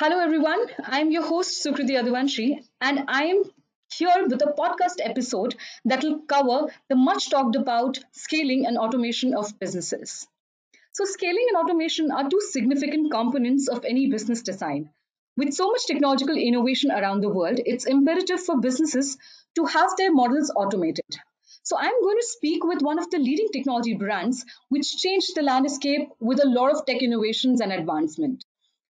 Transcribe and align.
Hello, 0.00 0.18
everyone. 0.18 0.64
I'm 0.82 1.10
your 1.10 1.22
host, 1.22 1.62
Sukriti 1.62 1.90
Adhuvanshi, 1.90 2.66
and 2.80 3.04
I'm 3.06 3.42
here 3.92 4.26
with 4.26 4.40
a 4.40 4.54
podcast 4.58 4.94
episode 4.98 5.56
that 5.84 6.02
will 6.02 6.20
cover 6.20 6.72
the 6.88 6.96
much 6.96 7.28
talked 7.28 7.54
about 7.54 7.98
scaling 8.12 8.64
and 8.64 8.78
automation 8.78 9.34
of 9.34 9.58
businesses. 9.58 10.26
So, 10.94 11.04
scaling 11.04 11.44
and 11.50 11.58
automation 11.58 12.10
are 12.12 12.30
two 12.30 12.40
significant 12.40 13.12
components 13.12 13.68
of 13.68 13.84
any 13.84 14.08
business 14.08 14.40
design. 14.40 14.88
With 15.36 15.52
so 15.52 15.70
much 15.70 15.84
technological 15.86 16.34
innovation 16.38 16.90
around 16.90 17.20
the 17.20 17.28
world, 17.28 17.60
it's 17.66 17.84
imperative 17.84 18.42
for 18.42 18.58
businesses 18.58 19.18
to 19.56 19.66
have 19.66 19.90
their 19.98 20.14
models 20.14 20.50
automated. 20.56 21.14
So, 21.62 21.76
I'm 21.78 22.00
going 22.00 22.16
to 22.16 22.26
speak 22.38 22.64
with 22.64 22.80
one 22.80 22.98
of 22.98 23.10
the 23.10 23.18
leading 23.18 23.48
technology 23.52 23.96
brands 23.96 24.46
which 24.70 24.96
changed 24.96 25.36
the 25.36 25.42
landscape 25.42 26.08
with 26.20 26.42
a 26.42 26.48
lot 26.48 26.74
of 26.74 26.86
tech 26.86 27.02
innovations 27.02 27.60
and 27.60 27.70
advancement. 27.70 28.46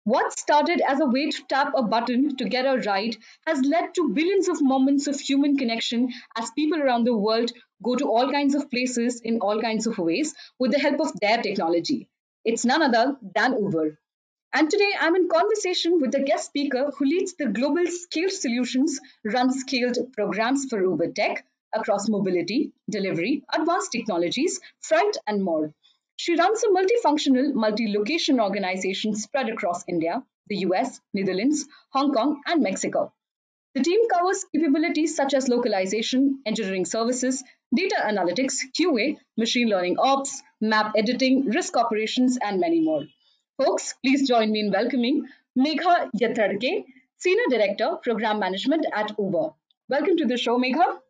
What 0.04 0.36
started 0.36 0.80
as 0.80 0.98
a 0.98 1.06
way 1.06 1.30
to 1.30 1.44
tap 1.48 1.74
a 1.76 1.82
button 1.84 2.36
to 2.36 2.48
get 2.48 2.66
a 2.66 2.78
ride 2.78 3.16
has 3.46 3.62
led 3.62 3.94
to 3.94 4.12
billions 4.12 4.48
of 4.48 4.60
moments 4.60 5.06
of 5.06 5.20
human 5.20 5.56
connection 5.56 6.12
as 6.36 6.50
people 6.50 6.82
around 6.82 7.04
the 7.04 7.16
world 7.16 7.52
go 7.82 7.94
to 7.94 8.08
all 8.08 8.32
kinds 8.32 8.56
of 8.56 8.68
places 8.68 9.20
in 9.20 9.38
all 9.40 9.62
kinds 9.62 9.86
of 9.86 9.98
ways 9.98 10.34
with 10.58 10.72
the 10.72 10.80
help 10.80 11.00
of 11.00 11.12
their 11.20 11.40
technology. 11.40 12.08
It's 12.44 12.64
none 12.64 12.82
other 12.82 13.16
than 13.34 13.56
Uber. 13.56 13.96
And 14.52 14.68
today 14.68 14.90
I'm 14.98 15.14
in 15.14 15.28
conversation 15.28 16.00
with 16.00 16.14
a 16.16 16.22
guest 16.24 16.46
speaker 16.46 16.90
who 16.98 17.04
leads 17.04 17.34
the 17.34 17.46
global 17.46 17.86
scaled 17.86 18.32
solutions 18.32 18.98
run 19.24 19.52
scaled 19.52 19.98
programs 20.14 20.66
for 20.68 20.82
Uber 20.82 21.12
Tech 21.12 21.46
across 21.72 22.08
mobility, 22.08 22.72
delivery, 22.90 23.44
advanced 23.52 23.92
technologies, 23.92 24.58
freight, 24.80 25.16
and 25.28 25.44
more. 25.44 25.72
She 26.24 26.36
runs 26.36 26.62
a 26.62 26.68
multifunctional, 26.68 27.52
multi-location 27.52 28.38
organization 28.38 29.16
spread 29.16 29.48
across 29.48 29.82
India, 29.88 30.22
the 30.46 30.58
US, 30.58 31.00
Netherlands, 31.12 31.66
Hong 31.90 32.12
Kong, 32.12 32.40
and 32.46 32.62
Mexico. 32.62 33.12
The 33.74 33.82
team 33.82 34.08
covers 34.08 34.44
capabilities 34.54 35.16
such 35.16 35.34
as 35.34 35.48
localization, 35.48 36.40
engineering 36.46 36.84
services, 36.84 37.42
data 37.74 37.96
analytics, 38.04 38.60
QA, 38.78 39.16
machine 39.36 39.68
learning 39.68 39.96
ops, 39.98 40.40
map 40.60 40.92
editing, 40.96 41.46
risk 41.46 41.76
operations, 41.76 42.38
and 42.40 42.60
many 42.60 42.78
more. 42.78 43.02
Folks, 43.58 43.94
please 44.04 44.28
join 44.28 44.52
me 44.52 44.60
in 44.60 44.70
welcoming 44.70 45.26
Megha 45.58 46.08
Yethadka, 46.14 46.84
Senior 47.18 47.48
Director, 47.50 47.96
Program 48.00 48.38
Management 48.38 48.86
at 48.94 49.10
Uber. 49.18 49.48
Welcome 49.88 50.18
to 50.18 50.26
the 50.26 50.36
show, 50.36 50.56
Megha. 50.56 51.00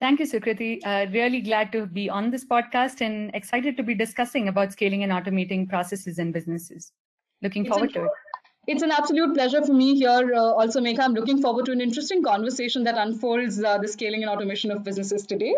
Thank 0.00 0.18
you, 0.20 0.26
Sukriti. 0.26 0.80
Uh, 0.84 1.06
really 1.12 1.40
glad 1.42 1.72
to 1.72 1.86
be 1.86 2.08
on 2.08 2.30
this 2.30 2.44
podcast 2.44 3.00
and 3.00 3.30
excited 3.34 3.76
to 3.76 3.82
be 3.82 3.94
discussing 3.94 4.48
about 4.48 4.72
scaling 4.72 5.02
and 5.02 5.12
automating 5.12 5.68
processes 5.68 6.18
and 6.18 6.32
businesses. 6.32 6.92
Looking 7.42 7.66
It's 7.66 7.72
forward 7.72 7.90
a- 7.90 7.94
to 7.94 8.04
it. 8.04 8.10
It's 8.66 8.82
an 8.82 8.90
absolute 8.90 9.34
pleasure 9.34 9.62
for 9.64 9.72
me 9.72 9.94
here, 9.96 10.34
uh, 10.34 10.52
also, 10.62 10.80
Megha. 10.80 11.00
I'm 11.00 11.14
looking 11.14 11.40
forward 11.40 11.64
to 11.66 11.72
an 11.72 11.80
interesting 11.80 12.22
conversation 12.22 12.84
that 12.84 12.98
unfolds 12.98 13.62
uh, 13.64 13.78
the 13.78 13.88
scaling 13.88 14.22
and 14.22 14.30
automation 14.30 14.70
of 14.70 14.84
businesses 14.84 15.26
today. 15.26 15.54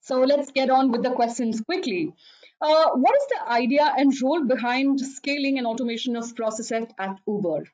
So 0.00 0.22
let's 0.22 0.50
get 0.50 0.70
on 0.70 0.90
with 0.90 1.02
the 1.02 1.10
questions 1.12 1.60
quickly. 1.60 2.14
Uh, 2.60 2.88
what 2.94 3.14
is 3.16 3.26
the 3.34 3.50
idea 3.52 3.92
and 3.98 4.12
role 4.22 4.44
behind 4.44 4.98
scaling 5.00 5.58
and 5.58 5.66
automation 5.66 6.16
of 6.16 6.34
processes 6.34 6.86
at 6.98 7.20
Uber? 7.28 7.64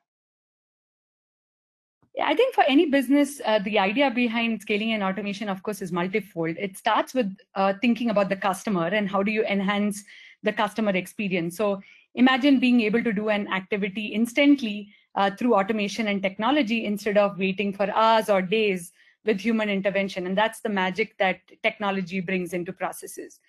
I 2.23 2.33
think 2.33 2.53
for 2.53 2.63
any 2.63 2.85
business, 2.85 3.41
uh, 3.45 3.59
the 3.59 3.77
idea 3.77 4.09
behind 4.09 4.61
scaling 4.61 4.93
and 4.93 5.03
automation, 5.03 5.49
of 5.49 5.63
course, 5.63 5.81
is 5.81 5.91
multifold. 5.91 6.55
It 6.57 6.77
starts 6.77 7.13
with 7.13 7.35
uh, 7.55 7.73
thinking 7.81 8.09
about 8.09 8.29
the 8.29 8.35
customer 8.35 8.87
and 8.87 9.09
how 9.09 9.21
do 9.21 9.31
you 9.31 9.43
enhance 9.45 10.03
the 10.41 10.53
customer 10.53 10.91
experience. 10.91 11.57
So 11.57 11.81
imagine 12.13 12.59
being 12.59 12.81
able 12.81 13.03
to 13.03 13.11
do 13.11 13.29
an 13.29 13.51
activity 13.51 14.07
instantly 14.07 14.93
uh, 15.15 15.31
through 15.31 15.55
automation 15.55 16.07
and 16.07 16.21
technology 16.21 16.85
instead 16.85 17.17
of 17.17 17.37
waiting 17.37 17.73
for 17.73 17.89
hours 17.91 18.29
or 18.29 18.41
days 18.41 18.91
with 19.25 19.39
human 19.39 19.69
intervention. 19.69 20.27
And 20.27 20.37
that's 20.37 20.61
the 20.61 20.69
magic 20.69 21.17
that 21.17 21.39
technology 21.63 22.21
brings 22.21 22.53
into 22.53 22.71
processes. 22.71 23.39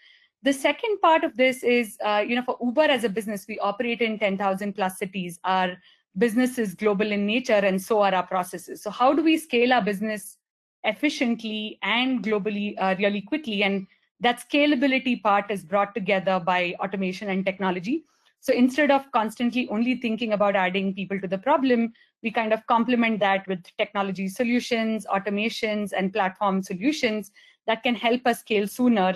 The 0.43 0.53
second 0.53 1.01
part 1.01 1.25
of 1.25 1.37
this 1.37 1.63
is, 1.63 1.97
uh, 2.05 2.25
you 2.27 2.37
know, 2.37 2.43
for 2.43 2.57
Uber 2.63 2.83
as 2.83 3.05
a 3.05 3.09
business, 3.09 3.47
we 3.49 3.59
operate 3.59 4.01
in 4.01 4.19
10,000 4.19 4.75
plus 4.75 4.99
cities. 4.99 5.39
Our 5.45 5.77
business 6.19 6.59
is 6.59 6.75
global 6.75 7.13
in 7.13 7.27
nature 7.27 7.53
and 7.53 7.81
so 7.81 8.03
are 8.03 8.15
our 8.15 8.27
processes. 8.27 8.83
So 8.83 8.91
how 8.91 9.13
do 9.13 9.23
we 9.23 9.37
scale 9.37 9.73
our 9.73 9.83
business 9.83 10.39
efficiently 10.85 11.79
and 11.83 12.23
globally 12.23 12.75
uh, 12.79 12.95
really 12.99 13.21
quickly? 13.21 13.63
And 13.63 13.87
that 14.21 14.43
scalability 14.49 15.23
part 15.23 15.51
is 15.51 15.63
brought 15.65 15.95
together 15.95 16.41
by 16.41 16.75
automation 16.81 17.29
and 17.29 17.45
technology. 17.45 18.05
So 18.41 18.53
instead 18.53 18.91
of 18.91 19.11
constantly 19.13 19.69
only 19.69 19.97
thinking 19.97 20.33
about 20.33 20.57
adding 20.57 20.95
people 20.95 21.21
to 21.21 21.29
the 21.29 21.39
problem, 21.39 21.93
we 22.23 22.31
kind 22.31 22.53
of 22.53 22.67
complement 22.67 23.21
that 23.21 23.47
with 23.47 23.63
technology 23.77 24.29
solutions, 24.29 25.07
automations, 25.13 25.93
and 25.97 26.13
platform 26.13 26.63
solutions 26.63 27.31
that 27.67 27.83
can 27.83 27.95
help 27.95 28.27
us 28.27 28.41
scale 28.41 28.67
sooner 28.67 29.15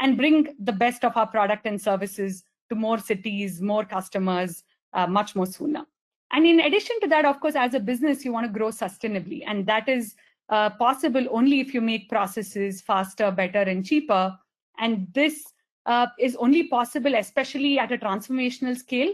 and 0.00 0.16
bring 0.16 0.54
the 0.58 0.72
best 0.72 1.04
of 1.04 1.16
our 1.16 1.26
product 1.26 1.66
and 1.66 1.80
services 1.80 2.44
to 2.68 2.74
more 2.74 2.98
cities, 2.98 3.60
more 3.60 3.84
customers, 3.84 4.64
uh, 4.94 5.06
much 5.06 5.34
more 5.36 5.46
sooner. 5.46 5.84
And 6.32 6.46
in 6.46 6.60
addition 6.60 6.98
to 7.00 7.08
that, 7.08 7.24
of 7.24 7.40
course, 7.40 7.54
as 7.54 7.74
a 7.74 7.80
business, 7.80 8.24
you 8.24 8.32
want 8.32 8.46
to 8.46 8.52
grow 8.52 8.68
sustainably. 8.68 9.42
And 9.46 9.66
that 9.66 9.88
is 9.88 10.14
uh, 10.48 10.70
possible 10.70 11.26
only 11.30 11.60
if 11.60 11.74
you 11.74 11.80
make 11.80 12.08
processes 12.08 12.80
faster, 12.80 13.30
better, 13.30 13.60
and 13.60 13.84
cheaper. 13.84 14.36
And 14.78 15.06
this 15.12 15.44
uh, 15.86 16.06
is 16.18 16.36
only 16.36 16.68
possible, 16.68 17.14
especially 17.14 17.78
at 17.78 17.92
a 17.92 17.98
transformational 17.98 18.76
scale, 18.76 19.12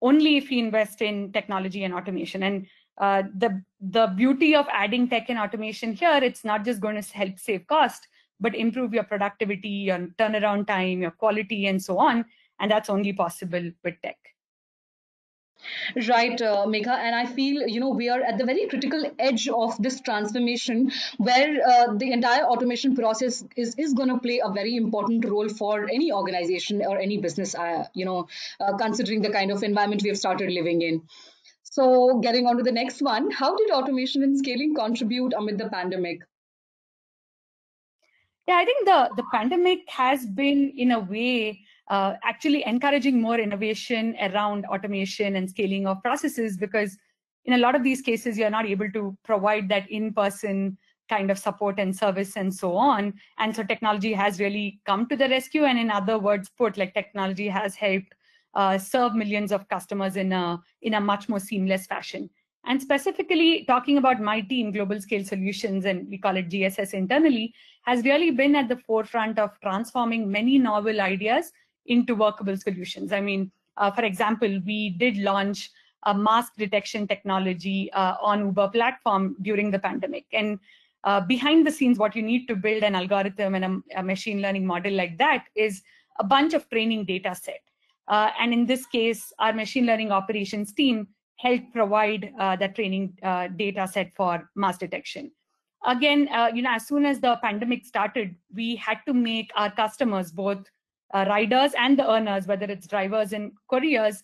only 0.00 0.36
if 0.36 0.50
you 0.50 0.58
invest 0.58 1.02
in 1.02 1.32
technology 1.32 1.84
and 1.84 1.92
automation. 1.92 2.42
And 2.44 2.66
uh, 2.98 3.22
the 3.36 3.62
the 3.80 4.08
beauty 4.08 4.54
of 4.54 4.66
adding 4.70 5.08
tech 5.08 5.30
and 5.30 5.38
automation 5.38 5.94
here, 5.94 6.20
it's 6.22 6.44
not 6.44 6.64
just 6.64 6.80
going 6.80 7.00
to 7.00 7.14
help 7.16 7.38
save 7.38 7.66
cost, 7.66 8.06
but 8.38 8.54
improve 8.54 8.92
your 8.92 9.04
productivity, 9.04 9.68
your 9.68 9.98
turnaround 10.18 10.66
time, 10.66 11.00
your 11.00 11.10
quality, 11.10 11.66
and 11.66 11.82
so 11.82 11.98
on. 11.98 12.24
And 12.58 12.70
that's 12.70 12.90
only 12.90 13.12
possible 13.12 13.70
with 13.82 13.94
tech. 14.02 14.18
Right, 16.08 16.40
uh, 16.40 16.66
Megha, 16.66 16.88
and 16.88 17.14
I 17.14 17.26
feel 17.26 17.66
you 17.66 17.80
know 17.80 17.90
we 17.90 18.08
are 18.08 18.20
at 18.22 18.38
the 18.38 18.44
very 18.44 18.66
critical 18.66 19.04
edge 19.18 19.48
of 19.48 19.80
this 19.82 20.00
transformation, 20.00 20.90
where 21.18 21.60
uh, 21.66 21.94
the 21.94 22.12
entire 22.12 22.44
automation 22.44 22.94
process 22.96 23.44
is 23.56 23.74
is 23.76 23.94
going 23.94 24.08
to 24.08 24.18
play 24.18 24.40
a 24.44 24.50
very 24.50 24.76
important 24.76 25.24
role 25.24 25.48
for 25.48 25.88
any 25.88 26.12
organization 26.12 26.82
or 26.84 26.98
any 26.98 27.18
business. 27.18 27.54
Uh, 27.54 27.84
you 27.94 28.04
know, 28.04 28.28
uh, 28.60 28.76
considering 28.76 29.22
the 29.22 29.30
kind 29.30 29.50
of 29.50 29.62
environment 29.62 30.02
we 30.02 30.08
have 30.08 30.18
started 30.18 30.50
living 30.50 30.82
in. 30.82 31.02
So, 31.62 32.18
getting 32.18 32.46
on 32.46 32.56
to 32.56 32.62
the 32.64 32.72
next 32.72 33.00
one, 33.00 33.30
how 33.30 33.56
did 33.56 33.70
automation 33.70 34.22
and 34.22 34.36
scaling 34.38 34.74
contribute 34.74 35.34
amid 35.36 35.58
the 35.58 35.68
pandemic? 35.68 36.20
Yeah, 38.48 38.56
I 38.56 38.64
think 38.64 38.86
the 38.86 39.10
the 39.16 39.24
pandemic 39.32 39.88
has 39.88 40.26
been 40.26 40.72
in 40.76 40.90
a 40.90 40.98
way 40.98 41.60
uh, 41.88 42.14
actually 42.22 42.64
encouraging 42.66 43.20
more 43.20 43.38
innovation 43.38 44.16
around 44.20 44.64
automation 44.66 45.36
and 45.36 45.48
scaling 45.48 45.86
of 45.86 46.02
processes 46.02 46.56
because 46.56 46.96
in 47.44 47.54
a 47.54 47.58
lot 47.58 47.74
of 47.74 47.82
these 47.82 48.00
cases 48.00 48.38
you're 48.38 48.50
not 48.50 48.66
able 48.66 48.90
to 48.92 49.16
provide 49.24 49.68
that 49.68 49.90
in-person 49.90 50.76
kind 51.08 51.30
of 51.30 51.38
support 51.38 51.78
and 51.78 51.94
service 51.94 52.36
and 52.36 52.54
so 52.54 52.76
on. 52.76 53.12
And 53.38 53.54
so 53.54 53.64
technology 53.64 54.12
has 54.12 54.38
really 54.38 54.80
come 54.86 55.08
to 55.08 55.16
the 55.16 55.28
rescue. 55.28 55.64
And 55.64 55.78
in 55.78 55.90
other 55.90 56.18
words 56.18 56.48
put 56.48 56.78
like 56.78 56.94
technology 56.94 57.48
has 57.48 57.74
helped 57.74 58.14
uh, 58.54 58.78
serve 58.78 59.14
millions 59.14 59.52
of 59.52 59.68
customers 59.68 60.16
in 60.16 60.32
a 60.32 60.60
in 60.82 60.94
a 60.94 61.00
much 61.00 61.28
more 61.28 61.40
seamless 61.40 61.86
fashion. 61.86 62.30
And 62.64 62.80
specifically 62.80 63.64
talking 63.66 63.98
about 63.98 64.20
my 64.20 64.40
team 64.40 64.70
global 64.70 65.00
scale 65.00 65.24
solutions 65.24 65.86
and 65.86 66.08
we 66.08 66.18
call 66.18 66.36
it 66.36 66.50
gss 66.50 66.92
internally 66.92 67.54
has 67.84 68.04
really 68.04 68.30
been 68.30 68.54
at 68.54 68.68
the 68.68 68.76
forefront 68.76 69.38
of 69.38 69.58
transforming 69.62 70.30
many 70.30 70.58
novel 70.58 71.00
ideas 71.00 71.52
into 71.86 72.14
workable 72.14 72.56
solutions. 72.56 73.12
I 73.12 73.20
mean, 73.20 73.50
uh, 73.76 73.90
for 73.90 74.04
example, 74.04 74.60
we 74.64 74.90
did 74.90 75.16
launch 75.16 75.70
a 76.04 76.14
mask 76.14 76.54
detection 76.56 77.06
technology 77.06 77.92
uh, 77.92 78.14
on 78.20 78.46
Uber 78.46 78.68
platform 78.68 79.36
during 79.42 79.70
the 79.70 79.78
pandemic. 79.78 80.26
And 80.32 80.58
uh, 81.04 81.20
behind 81.20 81.66
the 81.66 81.70
scenes, 81.70 81.98
what 81.98 82.16
you 82.16 82.22
need 82.22 82.46
to 82.46 82.56
build 82.56 82.82
an 82.82 82.94
algorithm 82.94 83.54
and 83.54 83.64
a, 83.64 84.00
a 84.00 84.02
machine 84.02 84.42
learning 84.42 84.66
model 84.66 84.92
like 84.92 85.18
that 85.18 85.44
is 85.54 85.82
a 86.18 86.24
bunch 86.24 86.54
of 86.54 86.68
training 86.70 87.04
data 87.04 87.34
set. 87.34 87.60
Uh, 88.08 88.30
and 88.38 88.52
in 88.52 88.66
this 88.66 88.86
case, 88.86 89.32
our 89.38 89.52
machine 89.52 89.86
learning 89.86 90.10
operations 90.10 90.72
team 90.72 91.08
helped 91.36 91.72
provide 91.72 92.32
uh, 92.38 92.56
that 92.56 92.74
training 92.74 93.16
uh, 93.22 93.48
data 93.48 93.88
set 93.88 94.12
for 94.14 94.48
mask 94.54 94.80
detection 94.80 95.30
again, 95.86 96.28
you 96.54 96.60
know, 96.60 96.72
as 96.72 96.86
soon 96.86 97.06
as 97.06 97.20
the 97.20 97.38
pandemic 97.42 97.86
started, 97.86 98.34
we 98.54 98.76
had 98.76 98.98
to 99.06 99.14
make 99.14 99.50
our 99.56 99.70
customers, 99.70 100.30
both 100.30 100.58
uh, 101.14 101.24
riders 101.28 101.72
and 101.78 101.98
the 101.98 102.08
earners, 102.08 102.46
whether 102.46 102.66
it's 102.66 102.86
drivers 102.86 103.32
and 103.32 103.52
couriers, 103.68 104.22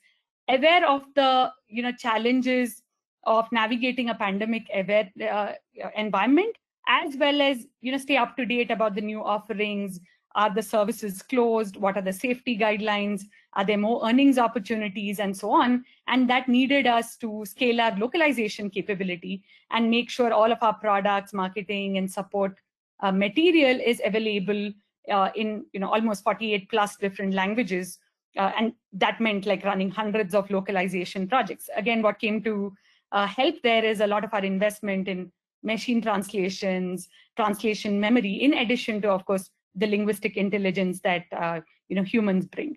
aware 0.48 0.88
of 0.88 1.02
the 1.14 1.50
you 1.68 1.82
know 1.82 1.92
challenges 1.92 2.82
of 3.24 3.46
navigating 3.50 4.10
a 4.10 4.14
pandemic 4.14 4.66
aware 4.74 5.10
uh, 5.28 5.52
environment, 5.96 6.54
as 6.88 7.16
well 7.16 7.40
as 7.40 7.66
you 7.80 7.92
know 7.92 7.98
stay 7.98 8.16
up 8.16 8.36
to 8.36 8.46
date 8.46 8.70
about 8.70 8.94
the 8.94 9.00
new 9.00 9.22
offerings, 9.22 10.00
are 10.36 10.54
the 10.54 10.62
services 10.62 11.22
closed? 11.22 11.76
What 11.76 11.96
are 11.96 12.02
the 12.02 12.12
safety 12.12 12.56
guidelines? 12.56 13.22
Are 13.54 13.64
there 13.64 13.78
more 13.78 14.06
earnings 14.06 14.38
opportunities 14.38 15.18
and 15.18 15.34
so 15.34 15.50
on? 15.50 15.82
And 16.08 16.28
that 16.28 16.46
needed 16.46 16.86
us 16.86 17.16
to 17.16 17.44
scale 17.46 17.80
our 17.80 17.96
localization 17.96 18.68
capability 18.68 19.42
and 19.70 19.90
make 19.90 20.10
sure 20.10 20.32
all 20.32 20.52
of 20.52 20.58
our 20.60 20.74
products, 20.74 21.32
marketing, 21.32 21.96
and 21.96 22.10
support 22.10 22.54
uh, 23.00 23.12
material 23.12 23.80
is 23.80 24.02
available 24.04 24.72
uh, 25.10 25.30
in 25.34 25.64
you 25.72 25.80
know 25.80 25.92
almost 25.92 26.24
48 26.24 26.68
plus 26.70 26.96
different 26.96 27.34
languages. 27.34 27.98
Uh, 28.36 28.52
and 28.58 28.72
that 28.92 29.18
meant 29.18 29.46
like 29.46 29.64
running 29.64 29.90
hundreds 29.90 30.34
of 30.34 30.50
localization 30.50 31.26
projects. 31.26 31.70
Again, 31.74 32.02
what 32.02 32.18
came 32.18 32.42
to 32.42 32.70
uh, 33.12 33.26
help 33.26 33.54
there 33.62 33.82
is 33.82 34.00
a 34.00 34.06
lot 34.06 34.24
of 34.24 34.34
our 34.34 34.44
investment 34.44 35.08
in 35.08 35.32
machine 35.62 36.02
translations, 36.02 37.08
translation 37.36 37.98
memory, 38.00 38.34
in 38.34 38.54
addition 38.54 39.00
to, 39.02 39.10
of 39.10 39.24
course, 39.24 39.50
the 39.74 39.86
linguistic 39.86 40.36
intelligence 40.36 41.00
that 41.00 41.24
uh, 41.36 41.60
you 41.88 41.96
know 41.96 42.02
humans 42.02 42.46
bring. 42.46 42.76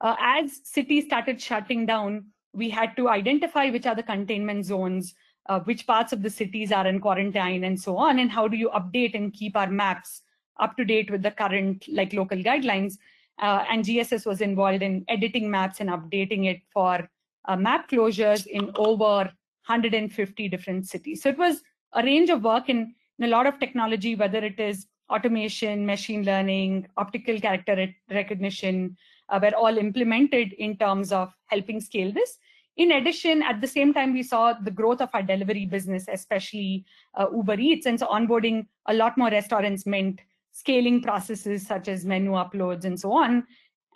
Uh, 0.00 0.16
as 0.20 0.60
cities 0.64 1.04
started 1.04 1.40
shutting 1.40 1.86
down, 1.86 2.26
we 2.52 2.68
had 2.68 2.94
to 2.96 3.08
identify 3.08 3.70
which 3.70 3.86
are 3.86 3.94
the 3.94 4.02
containment 4.02 4.66
zones, 4.66 5.14
uh, 5.48 5.60
which 5.60 5.86
parts 5.86 6.12
of 6.12 6.22
the 6.22 6.30
cities 6.30 6.72
are 6.72 6.86
in 6.86 7.00
quarantine, 7.00 7.64
and 7.64 7.80
so 7.80 7.96
on, 7.96 8.18
and 8.18 8.30
how 8.30 8.46
do 8.46 8.56
you 8.56 8.70
update 8.70 9.14
and 9.14 9.32
keep 9.32 9.56
our 9.56 9.70
maps 9.70 10.22
up 10.60 10.76
to 10.76 10.84
date 10.84 11.10
with 11.10 11.22
the 11.22 11.30
current 11.30 11.84
like 11.88 12.12
local 12.12 12.38
guidelines. 12.38 12.98
Uh, 13.40 13.64
and 13.70 13.84
GSS 13.84 14.26
was 14.26 14.40
involved 14.40 14.82
in 14.82 15.04
editing 15.08 15.50
maps 15.50 15.80
and 15.80 15.90
updating 15.90 16.46
it 16.46 16.60
for 16.72 17.08
uh, 17.46 17.56
map 17.56 17.90
closures 17.90 18.46
in 18.46 18.70
over 18.76 19.30
150 19.66 20.48
different 20.48 20.86
cities. 20.86 21.22
So 21.22 21.30
it 21.30 21.38
was 21.38 21.62
a 21.92 22.02
range 22.02 22.30
of 22.30 22.42
work 22.42 22.68
in, 22.68 22.94
in 23.18 23.24
a 23.24 23.28
lot 23.28 23.46
of 23.46 23.58
technology, 23.58 24.14
whether 24.14 24.38
it 24.38 24.60
is 24.60 24.86
automation, 25.10 25.84
machine 25.84 26.24
learning, 26.24 26.86
optical 26.96 27.40
character 27.40 27.88
recognition 28.10 28.96
uh, 29.28 29.38
were 29.42 29.54
all 29.54 29.76
implemented 29.78 30.52
in 30.54 30.76
terms 30.76 31.12
of 31.12 31.32
helping 31.46 31.80
scale 31.80 32.12
this. 32.12 32.38
In 32.76 32.92
addition, 32.92 33.42
at 33.42 33.60
the 33.60 33.68
same 33.68 33.94
time, 33.94 34.12
we 34.12 34.22
saw 34.22 34.52
the 34.52 34.70
growth 34.70 35.00
of 35.00 35.08
our 35.14 35.22
delivery 35.22 35.64
business, 35.64 36.06
especially 36.08 36.84
uh, 37.14 37.26
Uber 37.32 37.60
Eats. 37.60 37.86
And 37.86 37.98
so 37.98 38.06
onboarding 38.06 38.66
a 38.86 38.94
lot 38.94 39.16
more 39.16 39.30
restaurants 39.30 39.86
meant 39.86 40.20
scaling 40.54 41.02
processes 41.02 41.66
such 41.66 41.88
as 41.88 42.04
menu 42.04 42.32
uploads 42.32 42.84
and 42.84 42.98
so 42.98 43.12
on. 43.12 43.44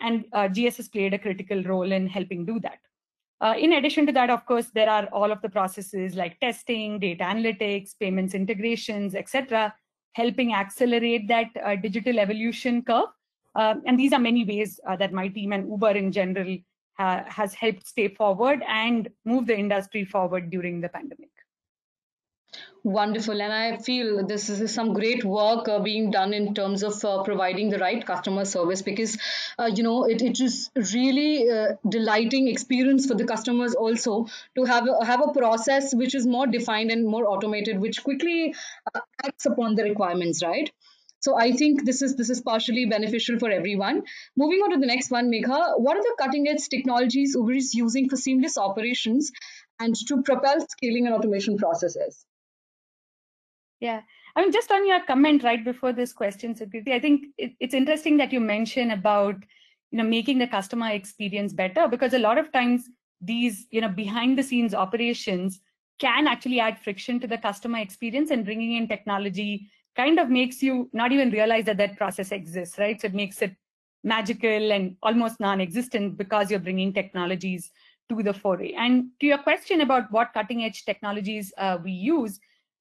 And 0.00 0.24
uh, 0.32 0.48
GSS 0.48 0.92
played 0.92 1.14
a 1.14 1.18
critical 1.18 1.62
role 1.62 1.90
in 1.92 2.06
helping 2.06 2.44
do 2.44 2.60
that. 2.60 2.78
Uh, 3.40 3.54
in 3.56 3.74
addition 3.74 4.04
to 4.06 4.12
that, 4.12 4.30
of 4.30 4.44
course, 4.44 4.66
there 4.74 4.90
are 4.90 5.06
all 5.12 5.30
of 5.30 5.40
the 5.40 5.48
processes 5.48 6.16
like 6.16 6.38
testing, 6.40 6.98
data 6.98 7.22
analytics, 7.22 7.94
payments 7.98 8.34
integrations, 8.34 9.14
etc., 9.14 9.72
helping 10.12 10.52
accelerate 10.52 11.28
that 11.28 11.46
uh, 11.64 11.76
digital 11.76 12.18
evolution 12.18 12.82
curve. 12.82 13.06
Uh, 13.54 13.74
and 13.86 13.98
these 13.98 14.12
are 14.12 14.18
many 14.18 14.44
ways 14.44 14.80
uh, 14.88 14.96
that 14.96 15.12
my 15.12 15.28
team 15.28 15.52
and 15.52 15.68
Uber 15.68 15.90
in 15.90 16.10
general 16.10 16.58
ha 16.98 17.24
has 17.28 17.54
helped 17.54 17.86
stay 17.86 18.08
forward 18.08 18.62
and 18.66 19.08
move 19.24 19.46
the 19.46 19.56
industry 19.56 20.04
forward 20.04 20.50
during 20.50 20.80
the 20.80 20.88
pandemic. 20.88 21.30
Wonderful. 22.84 23.42
And 23.42 23.52
I 23.52 23.76
feel 23.76 24.24
this 24.26 24.48
is 24.48 24.72
some 24.72 24.94
great 24.94 25.22
work 25.22 25.68
uh, 25.68 25.80
being 25.80 26.10
done 26.10 26.32
in 26.32 26.54
terms 26.54 26.82
of 26.82 27.04
uh, 27.04 27.22
providing 27.22 27.68
the 27.68 27.78
right 27.78 28.04
customer 28.06 28.46
service 28.46 28.80
because, 28.80 29.18
uh, 29.58 29.70
you 29.74 29.82
know, 29.82 30.04
it, 30.04 30.22
it 30.22 30.40
is 30.40 30.70
really 30.94 31.50
uh, 31.50 31.74
delighting 31.86 32.48
experience 32.48 33.04
for 33.06 33.14
the 33.14 33.26
customers 33.26 33.74
also 33.74 34.26
to 34.56 34.64
have 34.64 34.88
a, 34.88 35.04
have 35.04 35.20
a 35.20 35.32
process 35.32 35.94
which 35.94 36.14
is 36.14 36.26
more 36.26 36.46
defined 36.46 36.90
and 36.90 37.06
more 37.06 37.26
automated, 37.26 37.78
which 37.78 38.02
quickly 38.02 38.54
uh, 38.94 39.00
acts 39.22 39.44
upon 39.44 39.74
the 39.74 39.82
requirements, 39.82 40.42
right? 40.42 40.70
So 41.20 41.36
I 41.36 41.52
think 41.52 41.84
this 41.84 42.00
is 42.00 42.16
this 42.16 42.30
is 42.30 42.40
partially 42.40 42.86
beneficial 42.86 43.38
for 43.38 43.50
everyone. 43.50 44.04
Moving 44.36 44.60
on 44.60 44.70
to 44.70 44.78
the 44.78 44.86
next 44.86 45.10
one, 45.10 45.30
Megha, 45.30 45.78
what 45.78 45.96
are 45.98 46.02
the 46.02 46.16
cutting 46.18 46.48
edge 46.48 46.68
technologies 46.70 47.34
Uber 47.34 47.52
is 47.54 47.74
using 47.74 48.08
for 48.08 48.16
seamless 48.16 48.56
operations 48.56 49.32
and 49.80 49.94
to 50.06 50.22
propel 50.22 50.60
scaling 50.66 51.06
and 51.06 51.14
automation 51.14 51.58
processes? 51.58 52.24
Yeah, 53.80 54.00
I 54.34 54.42
mean, 54.42 54.52
just 54.52 54.72
on 54.72 54.86
your 54.86 55.04
comment 55.04 55.44
right 55.44 55.64
before 55.64 55.92
this 55.92 56.12
question, 56.12 56.54
Sukriti, 56.54 56.92
I 56.92 56.98
think 56.98 57.26
it, 57.38 57.52
it's 57.60 57.74
interesting 57.74 58.16
that 58.16 58.32
you 58.32 58.40
mention 58.40 58.90
about 58.90 59.36
you 59.90 59.98
know 59.98 60.04
making 60.04 60.38
the 60.38 60.46
customer 60.46 60.90
experience 60.90 61.52
better 61.52 61.88
because 61.88 62.12
a 62.12 62.18
lot 62.18 62.38
of 62.38 62.52
times 62.52 62.88
these 63.20 63.66
you 63.70 63.80
know 63.80 63.88
behind 63.88 64.36
the 64.36 64.42
scenes 64.42 64.74
operations 64.74 65.60
can 65.98 66.26
actually 66.26 66.60
add 66.60 66.78
friction 66.78 67.18
to 67.20 67.26
the 67.26 67.38
customer 67.38 67.78
experience 67.78 68.30
and 68.30 68.44
bringing 68.44 68.76
in 68.76 68.86
technology 68.86 69.68
kind 69.96 70.18
of 70.18 70.28
makes 70.28 70.62
you 70.62 70.88
not 70.92 71.10
even 71.10 71.30
realize 71.30 71.64
that 71.64 71.76
that 71.76 71.96
process 71.96 72.30
exists 72.32 72.78
right? 72.78 73.00
So 73.00 73.06
it 73.06 73.14
makes 73.14 73.42
it 73.42 73.56
magical 74.04 74.72
and 74.72 74.96
almost 75.02 75.40
non-existent 75.40 76.16
because 76.16 76.50
you're 76.50 76.60
bringing 76.60 76.92
technologies 76.92 77.70
to 78.08 78.22
the 78.22 78.32
foray. 78.32 78.72
And 78.72 79.08
to 79.20 79.26
your 79.26 79.38
question 79.38 79.80
about 79.80 80.10
what 80.12 80.32
cutting 80.32 80.64
edge 80.64 80.84
technologies 80.84 81.52
uh, 81.58 81.78
we 81.82 81.90
use 81.92 82.38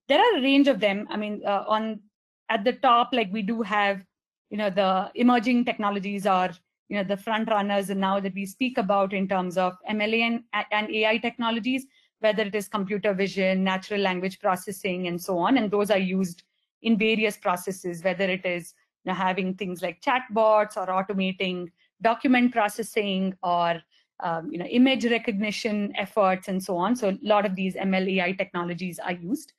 there 0.08 0.20
are 0.20 0.38
a 0.38 0.42
range 0.42 0.68
of 0.68 0.80
them. 0.80 1.06
I 1.10 1.16
mean, 1.16 1.42
uh, 1.46 1.64
on 1.66 2.00
at 2.48 2.64
the 2.64 2.72
top, 2.72 3.10
like 3.12 3.32
we 3.32 3.42
do 3.42 3.62
have, 3.62 4.04
you 4.50 4.56
know, 4.56 4.70
the 4.70 5.10
emerging 5.14 5.64
technologies 5.64 6.26
are, 6.26 6.50
you 6.88 6.96
know, 6.96 7.04
the 7.04 7.16
front 7.16 7.48
runners 7.48 7.90
and 7.90 8.00
now 8.00 8.18
that 8.18 8.34
we 8.34 8.46
speak 8.46 8.78
about 8.78 9.12
in 9.12 9.28
terms 9.28 9.58
of 9.58 9.76
MLA 9.90 10.20
and, 10.20 10.66
and 10.72 10.90
AI 10.90 11.18
technologies, 11.18 11.86
whether 12.20 12.42
it 12.42 12.54
is 12.54 12.68
computer 12.68 13.12
vision, 13.12 13.62
natural 13.62 14.00
language 14.00 14.40
processing, 14.40 15.06
and 15.06 15.20
so 15.20 15.38
on. 15.38 15.58
And 15.58 15.70
those 15.70 15.90
are 15.90 15.98
used 15.98 16.42
in 16.82 16.96
various 16.96 17.36
processes, 17.36 18.02
whether 18.02 18.24
it 18.24 18.46
is 18.46 18.74
you 19.04 19.12
know, 19.12 19.14
having 19.14 19.54
things 19.54 19.82
like 19.82 20.00
chatbots 20.00 20.76
or 20.76 20.86
automating 20.86 21.70
document 22.00 22.52
processing 22.52 23.34
or 23.42 23.82
um, 24.20 24.50
you 24.50 24.58
know, 24.58 24.64
image 24.64 25.04
recognition 25.04 25.92
efforts 25.96 26.48
and 26.48 26.62
so 26.62 26.76
on. 26.76 26.96
So 26.96 27.10
a 27.10 27.18
lot 27.22 27.46
of 27.46 27.54
these 27.54 27.74
ML 27.74 28.08
AI 28.18 28.32
technologies 28.32 28.98
are 28.98 29.12
used. 29.12 29.52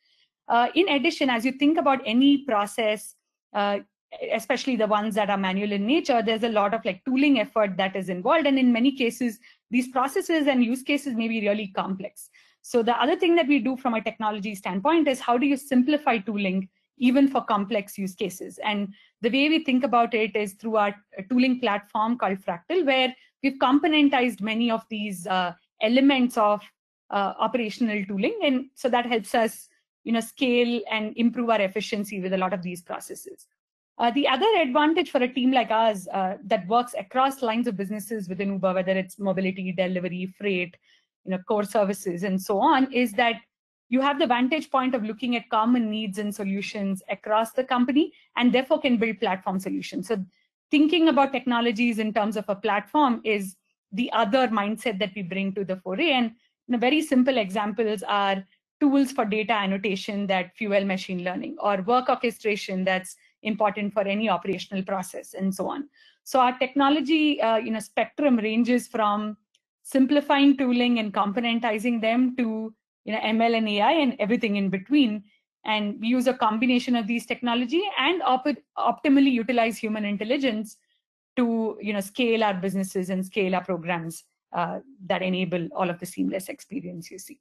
Uh, 0.50 0.68
in 0.76 0.90
addition, 0.90 1.30
as 1.30 1.46
you 1.46 1.52
think 1.52 1.78
about 1.78 2.02
any 2.06 2.40
process, 2.40 3.16
uh, 3.54 3.80
especially 4.32 4.76
the 4.76 4.88
ones 4.88 5.14
that 5.16 5.30
are 5.30 5.38
manual 5.38 5.72
in 5.72 5.86
nature, 5.86 6.22
there's 6.24 6.44
a 6.44 6.50
lot 6.50 6.74
of 6.74 6.84
like 6.84 7.04
tooling 7.06 7.40
effort 7.40 7.78
that 7.78 7.96
is 7.96 8.10
involved. 8.10 8.48
And 8.48 8.58
in 8.58 8.74
many 8.74 8.92
cases, 8.92 9.40
these 9.70 9.88
processes 9.90 10.48
and 10.48 10.64
use 10.64 10.82
cases 10.82 11.16
may 11.16 11.28
be 11.28 11.48
really 11.48 11.68
complex. 11.68 12.30
So 12.62 12.82
the 12.82 13.00
other 13.02 13.16
thing 13.16 13.36
that 13.36 13.48
we 13.48 13.60
do 13.60 13.78
from 13.78 13.94
a 13.94 14.02
technology 14.02 14.56
standpoint 14.56 15.08
is 15.08 15.20
how 15.20 15.38
do 15.38 15.46
you 15.46 15.58
simplify 15.58 16.18
tooling 16.18 16.68
even 16.98 17.28
for 17.28 17.44
complex 17.44 17.98
use 17.98 18.16
cases? 18.16 18.60
And 18.64 18.94
the 19.22 19.30
way 19.30 19.48
we 19.50 19.64
think 19.64 19.84
about 19.84 20.14
it 20.14 20.36
is 20.36 20.54
through 20.54 20.78
our 20.78 20.96
tooling 21.30 21.60
platform 21.60 22.18
called 22.18 22.40
Fractal, 22.40 22.86
where 22.86 23.16
we've 23.44 23.60
componentized 23.60 24.42
many 24.42 24.72
of 24.72 24.84
these 24.90 25.28
uh, 25.28 25.54
elements 25.82 26.38
of 26.38 26.62
uh, 27.12 27.34
operational 27.40 28.04
tooling. 28.06 28.38
And 28.44 28.66
so 28.74 28.90
that 28.90 29.06
helps 29.06 29.34
us 29.36 29.70
you 30.04 30.12
know, 30.12 30.20
scale 30.20 30.82
and 30.92 31.14
improve 31.18 31.50
our 31.50 31.62
efficiency 31.62 32.22
with 32.22 32.34
a 32.34 32.38
lot 32.38 32.54
of 32.54 32.62
these 32.62 32.82
processes. 32.82 33.48
Uh, 33.98 34.10
the 34.12 34.28
other 34.28 34.48
advantage 34.62 35.12
for 35.12 35.22
a 35.22 35.28
team 35.28 35.52
like 35.52 35.72
ours 35.72 36.08
uh, 36.14 36.36
that 36.46 36.66
works 36.68 36.96
across 36.98 37.42
lines 37.42 37.68
of 37.68 37.76
businesses 37.76 38.30
within 38.30 38.54
Uber, 38.54 38.74
whether 38.74 38.94
it's 38.94 39.20
mobility, 39.20 39.74
delivery, 39.74 40.34
freight, 40.38 40.78
you 41.26 41.32
know, 41.32 41.40
core 41.48 41.66
services, 41.66 42.24
and 42.24 42.42
so 42.42 42.60
on, 42.60 42.92
is 42.94 43.12
that 43.14 43.36
you 43.90 44.00
have 44.00 44.18
the 44.18 44.28
vantage 44.28 44.70
point 44.70 44.96
of 44.96 45.04
looking 45.04 45.36
at 45.36 45.50
common 45.50 45.90
needs 45.90 46.18
and 46.18 46.34
solutions 46.34 47.04
across 47.10 47.52
the 47.52 47.64
company, 47.64 48.14
and 48.38 48.54
therefore 48.54 48.80
can 48.80 48.98
build 48.98 49.20
platform 49.20 49.60
solutions. 49.60 50.08
So 50.08 50.24
thinking 50.72 51.10
about 51.10 51.34
technologies 51.34 52.00
in 52.00 52.14
terms 52.14 52.38
of 52.38 52.46
a 52.48 52.56
platform 52.56 53.20
is 53.26 53.58
the 53.92 54.12
other 54.14 54.48
mindset 54.48 55.00
that 55.00 55.12
we 55.16 55.24
bring 55.24 55.54
to 55.56 55.66
the 55.66 55.76
foray. 55.78 56.12
And 56.12 56.32
you 56.68 56.74
know, 56.74 56.78
very 56.78 57.02
simple 57.02 57.38
examples 57.38 58.04
are 58.04 58.46
tools 58.80 59.12
for 59.12 59.26
data 59.26 59.54
annotation 59.54 60.28
that 60.28 60.56
fuel 60.56 60.86
machine 60.86 61.24
learning 61.24 61.56
or 61.60 61.82
work 61.82 62.10
orchestration 62.10 62.84
that's 62.84 63.16
important 63.44 63.94
for 63.94 64.02
any 64.02 64.30
operational 64.30 64.84
process 64.84 65.34
and 65.34 65.54
so 65.54 65.68
on. 65.68 65.88
So 66.24 66.40
our 66.40 66.58
technology 66.60 67.42
uh, 67.42 67.58
you 67.58 67.72
know, 67.72 67.80
spectrum 67.80 68.38
ranges 68.38 68.88
from 68.88 69.38
simplifying 69.84 70.56
tooling 70.58 71.00
and 71.00 71.14
componentizing 71.14 72.02
them 72.02 72.36
to 72.38 72.74
you 73.06 73.14
know, 73.14 73.20
ML 73.20 73.58
and 73.58 73.70
AI 73.70 73.92
and 73.92 74.16
everything 74.20 74.56
in 74.56 74.70
between. 74.70 75.24
And 75.66 76.00
we 76.00 76.08
use 76.08 76.28
a 76.28 76.34
combination 76.34 76.96
of 76.96 77.08
these 77.08 77.26
technology 77.26 77.82
and 77.98 78.22
op 78.24 78.48
optimally 78.78 79.32
utilize 79.32 79.78
human 79.78 80.06
intelligence 80.06 80.78
to 81.36 81.78
you 81.82 81.94
know, 81.94 82.00
scale 82.00 82.44
our 82.44 82.54
businesses 82.54 83.10
and 83.10 83.26
scale 83.26 83.56
our 83.56 83.64
programs 83.64 84.24
uh, 84.54 84.80
that 85.06 85.22
enable 85.22 85.68
all 85.76 85.90
of 85.90 86.00
the 86.00 86.06
seamless 86.06 86.50
experience 86.50 87.12
you 87.12 87.20
see. 87.20 87.40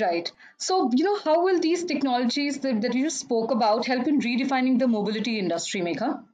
Right. 0.00 0.32
So, 0.56 0.90
you 0.94 1.04
know, 1.04 1.18
how 1.18 1.44
will 1.44 1.60
these 1.60 1.84
technologies 1.84 2.60
that, 2.60 2.80
that 2.80 2.94
you 2.94 3.04
just 3.04 3.20
spoke 3.20 3.50
about 3.50 3.84
help 3.84 4.08
in 4.08 4.18
redefining 4.18 4.78
the 4.78 4.88
mobility 4.88 5.38
industry, 5.38 5.82
Megha? 5.82 6.24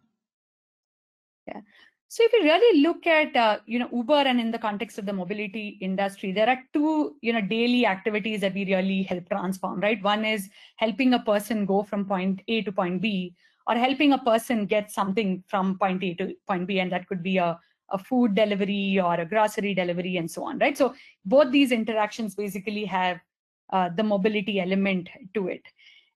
Yeah. 1.46 1.60
So 2.08 2.22
if 2.24 2.32
you 2.32 2.42
really 2.44 2.82
look 2.82 3.06
at, 3.06 3.34
uh, 3.36 3.58
you 3.66 3.78
know, 3.78 3.88
Uber 3.92 4.14
and 4.14 4.40
in 4.40 4.50
the 4.52 4.58
context 4.58 4.98
of 4.98 5.06
the 5.06 5.12
mobility 5.12 5.76
industry, 5.80 6.32
there 6.32 6.48
are 6.48 6.58
two, 6.72 7.16
you 7.20 7.32
know, 7.32 7.40
daily 7.40 7.84
activities 7.84 8.40
that 8.42 8.54
we 8.54 8.64
really 8.64 9.02
help 9.02 9.28
transform, 9.28 9.80
right? 9.80 10.02
One 10.02 10.24
is 10.24 10.48
helping 10.76 11.14
a 11.14 11.18
person 11.18 11.66
go 11.66 11.82
from 11.82 12.04
point 12.06 12.42
A 12.48 12.62
to 12.62 12.72
point 12.72 13.02
B, 13.02 13.34
or 13.66 13.74
helping 13.74 14.12
a 14.12 14.18
person 14.18 14.66
get 14.66 14.92
something 14.92 15.42
from 15.48 15.78
point 15.78 16.02
A 16.04 16.14
to 16.14 16.32
point 16.46 16.68
B, 16.68 16.78
and 16.78 16.92
that 16.92 17.08
could 17.08 17.22
be 17.24 17.38
a, 17.38 17.58
a 17.90 17.98
food 17.98 18.36
delivery 18.36 19.00
or 19.00 19.14
a 19.14 19.26
grocery 19.26 19.74
delivery 19.74 20.16
and 20.16 20.30
so 20.30 20.44
on, 20.44 20.58
right? 20.58 20.78
So 20.78 20.94
both 21.24 21.50
these 21.50 21.72
interactions 21.72 22.36
basically 22.36 22.84
have 22.84 23.18
uh, 23.70 23.88
the 23.96 24.02
mobility 24.02 24.60
element 24.60 25.08
to 25.34 25.48
it. 25.48 25.62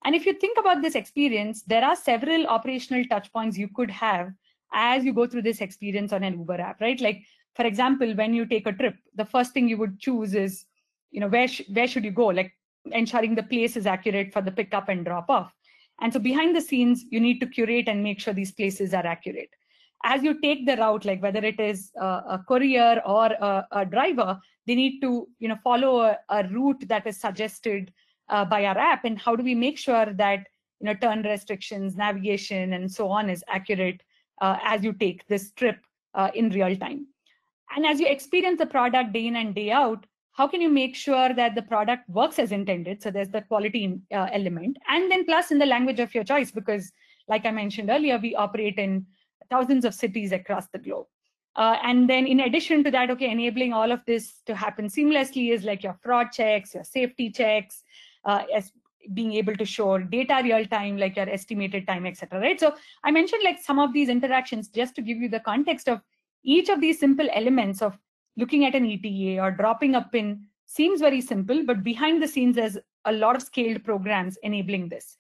And 0.05 0.15
if 0.15 0.25
you 0.25 0.33
think 0.33 0.59
about 0.59 0.83
this 0.83 0.95
experience, 0.95 1.63
there 1.63 1.85
are 1.85 1.97
several 1.97 2.47
operational 2.47 3.05
touch 3.05 3.33
points 3.33 3.59
you 3.59 3.69
could 3.69 3.91
have 3.91 4.33
as 4.73 5.05
you 5.05 5.13
go 5.13 5.27
through 5.27 5.43
this 5.43 5.61
experience 5.61 6.13
on 6.13 6.23
an 6.23 6.39
Uber 6.39 6.61
app, 6.61 6.81
right? 6.81 7.01
Like, 7.01 7.23
for 7.55 7.67
example, 7.67 8.15
when 8.15 8.33
you 8.33 8.47
take 8.47 8.67
a 8.67 8.73
trip, 8.73 8.95
the 9.15 9.25
first 9.25 9.53
thing 9.53 9.69
you 9.69 9.77
would 9.79 9.99
choose 9.99 10.35
is, 10.35 10.65
you 11.11 11.21
know, 11.21 11.29
where, 11.29 11.49
sh 11.49 11.63
where 11.73 11.89
should 11.89 12.05
you 12.05 12.13
go? 12.13 12.27
Like 12.27 12.53
ensuring 12.93 13.35
the 13.35 13.43
place 13.43 13.77
is 13.77 13.87
accurate 13.87 14.33
for 14.33 14.41
the 14.41 14.53
pickup 14.53 14.89
and 14.89 15.05
drop 15.05 15.29
off. 15.29 15.53
And 16.01 16.13
so 16.13 16.19
behind 16.19 16.57
the 16.57 16.63
scenes, 16.63 17.05
you 17.11 17.21
need 17.21 17.41
to 17.41 17.47
curate 17.47 17.89
and 17.89 18.03
make 18.03 18.21
sure 18.21 18.33
these 18.33 18.53
places 18.53 18.95
are 18.95 19.07
accurate. 19.07 19.51
As 20.05 20.23
you 20.23 20.41
take 20.41 20.67
the 20.67 20.77
route, 20.77 21.05
like 21.05 21.23
whether 21.23 21.45
it 21.45 21.61
is 21.61 21.91
a, 21.97 22.05
a 22.05 22.45
courier 22.49 23.03
or 23.05 23.27
a, 23.27 23.67
a, 23.73 23.87
driver, 23.87 24.39
they 24.67 24.75
need 24.75 25.01
to 25.01 25.29
you 25.39 25.49
know, 25.49 25.59
follow 25.63 26.01
a, 26.01 26.19
a 26.31 26.49
route 26.49 26.89
that 26.89 27.07
is 27.07 27.21
suggested 27.21 27.93
uh, 28.29 28.45
by 28.45 28.65
our 28.65 28.79
app. 28.79 29.05
And 29.05 29.19
how 29.19 29.37
do 29.37 29.45
we 29.45 29.55
make 29.55 29.79
sure 29.79 30.07
that 30.07 30.47
you 30.81 30.87
know, 30.87 30.95
turn 30.95 31.23
restrictions, 31.23 31.97
navigation, 31.97 32.73
and 32.73 32.91
so 32.91 33.09
on 33.09 33.29
is 33.29 33.45
accurate 33.49 34.03
uh, 34.41 34.57
as 34.65 34.83
you 34.83 34.93
take 34.93 35.27
this 35.29 35.53
trip 35.53 35.79
uh, 36.15 36.31
in 36.35 36.51
real 36.51 36.75
time. 36.77 37.07
And 37.77 37.87
as 37.87 38.01
you 38.01 38.07
experience 38.09 38.59
the 38.59 38.67
product 38.67 39.13
day 39.13 39.27
in 39.27 39.37
and 39.37 39.55
day 39.55 39.71
out, 39.71 40.07
how 40.33 40.49
can 40.49 40.61
you 40.61 40.71
make 40.71 40.97
sure 40.97 41.35
that 41.35 41.55
the 41.55 41.63
product 41.63 42.09
works 42.09 42.39
as 42.39 42.53
intended? 42.53 43.03
So 43.03 43.11
there's 43.11 43.29
the 43.29 43.43
quality 43.43 44.01
uh, 44.13 44.29
element. 44.33 44.79
And 44.89 45.11
then 45.11 45.25
plus 45.25 45.51
in 45.51 45.59
the 45.59 45.67
language 45.67 46.01
of 46.01 46.15
your 46.15 46.25
choice, 46.25 46.51
because 46.51 46.91
like 47.29 47.45
I 47.45 47.51
mentioned 47.51 47.91
earlier, 47.91 48.19
we 48.19 48.35
operate 48.35 48.79
in 48.79 49.07
thousands 49.49 49.85
of 49.85 49.95
cities 49.95 50.33
across 50.33 50.69
the 50.69 50.79
globe. 50.79 51.07
Uh, 51.57 51.77
and 51.83 52.09
then 52.09 52.27
in 52.27 52.41
addition 52.41 52.85
to 52.85 52.91
that, 52.91 53.11
okay, 53.11 53.31
enabling 53.31 53.73
all 53.73 53.91
of 53.91 54.01
this 54.07 54.41
to 54.47 54.55
happen 54.55 54.87
seamlessly 54.87 55.53
is 55.53 55.65
like 55.65 55.83
your 55.83 55.99
fraud 56.03 56.29
checks, 56.33 56.75
your 56.75 56.85
safety 56.85 57.31
checks, 57.31 57.83
uh, 58.25 58.45
as 58.55 58.73
being 59.15 59.33
able 59.33 59.57
to 59.57 59.65
show 59.65 59.99
data 59.99 60.41
real 60.45 60.65
time, 60.67 60.97
like 60.97 61.17
your 61.17 61.29
estimated 61.29 61.87
time, 61.87 62.07
etc. 62.07 62.41
Right. 62.41 62.61
So 62.61 62.75
I 63.03 63.11
mentioned 63.11 63.43
like 63.43 63.61
some 63.61 63.79
of 63.79 63.93
these 63.93 64.09
interactions 64.09 64.69
just 64.69 64.95
to 64.97 65.03
give 65.03 65.19
you 65.19 65.29
the 65.29 65.41
context 65.41 65.89
of 65.89 66.01
each 66.45 66.69
of 66.69 66.81
these 66.81 67.01
simple 67.01 67.29
elements 67.33 67.83
of 67.83 67.99
looking 68.37 68.65
at 68.65 68.75
an 68.75 68.87
ETA 68.87 69.43
or 69.43 69.51
dropping 69.51 69.95
a 69.97 70.03
pin 70.03 70.45
seems 70.67 71.01
very 71.01 71.21
simple, 71.21 71.65
but 71.65 71.83
behind 71.83 72.23
the 72.23 72.29
scenes, 72.29 72.55
there's 72.55 72.79
a 73.05 73.13
lot 73.13 73.35
of 73.35 73.43
scaled 73.43 73.83
programs 73.83 74.39
enabling 74.43 74.89
this. 74.89 75.17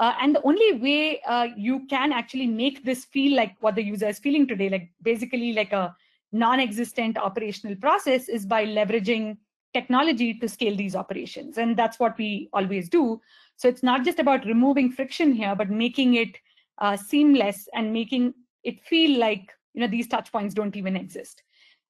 Uh, 0.00 0.14
and 0.20 0.34
the 0.34 0.42
only 0.42 0.72
way 0.78 1.20
uh, 1.28 1.48
you 1.56 1.86
can 1.86 2.10
actually 2.10 2.46
make 2.46 2.82
this 2.84 3.04
feel 3.04 3.36
like 3.36 3.54
what 3.60 3.74
the 3.74 3.82
user 3.82 4.08
is 4.08 4.18
feeling 4.18 4.46
today, 4.48 4.70
like 4.70 4.90
basically 5.02 5.52
like 5.52 5.72
a 5.72 5.94
non-existent 6.32 7.18
operational 7.18 7.76
process 7.76 8.28
is 8.28 8.46
by 8.46 8.64
leveraging 8.64 9.36
technology 9.74 10.32
to 10.32 10.48
scale 10.48 10.74
these 10.74 10.96
operations. 10.96 11.58
And 11.58 11.76
that's 11.76 11.98
what 11.98 12.16
we 12.16 12.48
always 12.54 12.88
do. 12.88 13.20
So 13.56 13.68
it's 13.68 13.82
not 13.82 14.02
just 14.02 14.18
about 14.18 14.46
removing 14.46 14.90
friction 14.90 15.32
here, 15.32 15.54
but 15.54 15.68
making 15.68 16.14
it 16.14 16.38
uh, 16.78 16.96
seamless 16.96 17.68
and 17.74 17.92
making 17.92 18.32
it 18.64 18.80
feel 18.80 19.18
like 19.18 19.52
you 19.74 19.82
know 19.82 19.86
these 19.86 20.08
touch 20.08 20.32
points 20.32 20.54
don't 20.54 20.76
even 20.76 20.96
exist. 20.96 21.42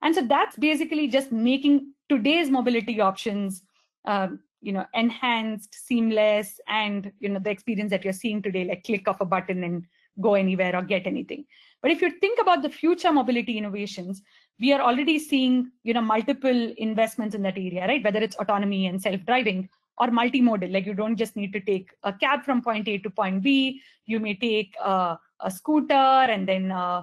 And 0.02 0.14
so 0.14 0.23
that's 0.23 0.57
basically 0.57 1.07
just 1.07 1.31
making 1.31 1.93
today's 2.09 2.50
mobility 2.50 3.00
options, 3.00 3.62
um, 4.05 4.40
you 4.61 4.73
know, 4.73 4.85
enhanced, 4.95 5.75
seamless, 5.75 6.61
and 6.69 7.12
you 7.19 7.29
know 7.29 7.40
the 7.40 7.50
experience 7.50 7.90
that 7.90 8.05
you're 8.05 8.12
seeing 8.12 8.43
today, 8.43 8.64
like 8.64 8.85
click 8.85 9.09
of 9.09 9.21
a 9.21 9.25
button 9.25 9.64
and 9.64 9.87
go 10.21 10.35
anywhere 10.35 10.76
or 10.76 10.83
get 10.83 11.07
anything. 11.07 11.45
But 11.83 11.90
if 11.90 12.02
you 12.02 12.11
think 12.21 12.40
about 12.40 12.62
the 12.62 12.69
future 12.69 13.12
mobility 13.12 13.57
innovations, 13.57 14.23
we 14.61 14.73
are 14.73 14.81
already 14.81 15.19
seeing 15.19 15.71
you 15.83 15.95
know 15.95 16.02
multiple 16.02 16.75
investments 16.76 17.35
in 17.35 17.43
that 17.43 17.57
area, 17.57 17.87
right? 17.87 18.05
Whether 18.05 18.21
it's 18.21 18.37
autonomy 18.37 18.87
and 18.87 19.00
self-driving 19.00 19.69
or 19.99 20.09
multimodal, 20.09 20.73
like 20.73 20.87
you 20.87 20.95
don't 20.95 21.17
just 21.17 21.37
need 21.37 21.52
to 21.52 21.61
take 21.61 21.90
a 22.02 22.12
cab 22.12 22.45
from 22.45 22.62
point 22.62 22.88
A 22.88 22.99
to 22.99 23.11
point 23.11 23.43
B. 23.43 23.81
You 24.07 24.19
may 24.19 24.35
take 24.35 24.75
a, 24.83 25.19
a 25.40 25.50
scooter 25.50 25.95
and 25.95 26.49
then 26.49 26.71
uh, 26.71 27.02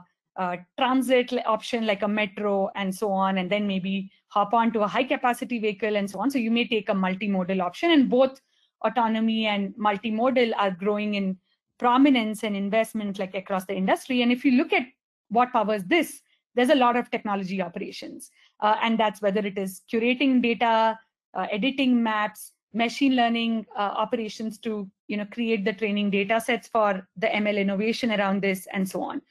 transit 0.77 1.33
option 1.45 1.85
like 1.85 2.03
a 2.03 2.07
metro 2.07 2.69
and 2.75 2.93
so 2.93 3.11
on, 3.11 3.39
and 3.39 3.51
then 3.51 3.67
maybe 3.67 4.11
hop 4.27 4.53
on 4.53 4.71
to 4.73 4.81
a 4.81 4.87
high 4.87 5.03
capacity 5.03 5.59
vehicle 5.59 5.95
and 5.95 6.09
so 6.09 6.19
on. 6.19 6.29
So 6.29 6.37
you 6.37 6.51
may 6.51 6.67
take 6.67 6.89
a 6.89 6.93
multimodal 6.93 7.61
option 7.61 7.91
and 7.91 8.09
both 8.09 8.39
autonomy 8.85 9.47
and 9.47 9.73
multimodal 9.75 10.53
are 10.57 10.71
growing 10.71 11.15
in 11.15 11.37
prominence 11.79 12.43
and 12.43 12.55
investment 12.55 13.19
like 13.19 13.35
across 13.35 13.65
the 13.65 13.75
industry. 13.75 14.21
And 14.21 14.31
if 14.31 14.43
you 14.45 14.51
look 14.51 14.73
at 14.73 14.83
what 15.29 15.51
powers 15.51 15.83
this, 15.85 16.21
there's 16.55 16.69
a 16.69 16.75
lot 16.75 16.95
of 16.95 17.09
technology 17.11 17.61
operations. 17.61 18.31
Uh, 18.59 18.75
and 18.81 18.99
that's 18.99 19.21
whether 19.21 19.41
it 19.41 19.57
is 19.57 19.81
curating 19.91 20.41
data, 20.41 20.97
uh, 21.35 21.47
editing 21.51 22.01
maps, 22.01 22.53
machine 22.73 23.15
learning 23.15 23.65
uh, 23.77 23.93
operations 23.95 24.57
to 24.59 24.89
you 25.07 25.17
know 25.17 25.25
create 25.31 25.63
the 25.63 25.73
training 25.73 26.09
data 26.09 26.39
sets 26.39 26.67
for 26.67 27.07
the 27.15 27.27
ML 27.27 27.57
innovation 27.57 28.11
around 28.11 28.41
this 28.41 28.67
and 28.73 28.87
so 28.87 29.01
on. 29.01 29.21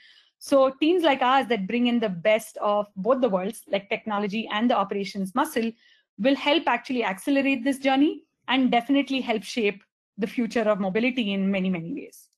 So 0.47 0.71
teams 0.71 1.03
like 1.03 1.23
ours 1.23 1.49
that 1.49 1.67
bring 1.67 1.89
in 1.89 1.99
the 1.99 2.09
best 2.09 2.57
of 2.59 2.87
both 2.95 3.21
the 3.21 3.29
worlds, 3.29 3.63
like 3.67 3.91
technology 3.91 4.49
and 4.53 4.71
the 4.71 4.77
operations 4.77 5.35
muscle, 5.35 5.73
will 6.21 6.37
help 6.37 6.69
actually 6.69 7.03
accelerate 7.03 7.65
this 7.65 7.81
journey 7.81 8.23
and 8.47 8.71
definitely 8.71 9.21
help 9.23 9.43
shape 9.43 9.83
the 10.19 10.29
future 10.29 10.61
of 10.61 10.79
mobility 10.79 11.33
in 11.33 11.51
many, 11.51 11.69
many 11.69 11.93
ways. 11.93 12.29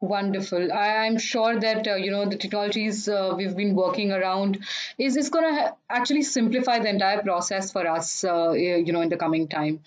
Wonderful. 0.00 0.72
I, 0.72 1.06
am 1.06 1.18
sure 1.18 1.60
that 1.60 1.86
uh, 1.86 1.96
you 1.96 2.10
know 2.10 2.24
the 2.24 2.38
technologies 2.38 3.10
uh, 3.10 3.34
we've 3.36 3.54
been 3.54 3.74
working 3.74 4.10
around 4.10 4.64
is 4.96 5.18
is 5.18 5.28
going 5.28 5.54
to 5.54 5.76
actually 5.90 6.22
simplify 6.22 6.78
the 6.78 6.88
entire 6.88 7.22
process 7.22 7.70
for 7.70 7.86
us. 7.86 8.24
Uh, 8.24 8.52
you 8.52 8.92
know, 8.92 9.02
in 9.02 9.10
the 9.10 9.18
coming 9.18 9.48
time. 9.48 9.80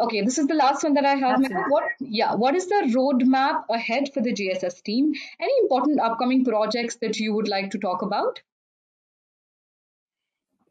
Okay, 0.00 0.22
this 0.22 0.38
is 0.38 0.46
the 0.46 0.54
last 0.54 0.82
one 0.82 0.94
that 0.94 1.04
I 1.04 1.14
have. 1.14 1.40
What, 1.68 1.84
yeah, 2.00 2.34
what 2.34 2.54
is 2.54 2.66
the 2.68 2.90
roadmap 2.96 3.64
ahead 3.68 4.10
for 4.14 4.22
the 4.22 4.32
GSS 4.32 4.82
team? 4.82 5.12
Any 5.38 5.52
important 5.62 6.00
upcoming 6.00 6.44
projects 6.44 6.96
that 7.02 7.18
you 7.18 7.34
would 7.34 7.48
like 7.48 7.70
to 7.70 7.78
talk 7.78 8.00
about? 8.00 8.40